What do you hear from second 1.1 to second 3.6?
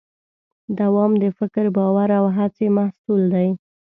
د فکر، باور او هڅې محصول دی.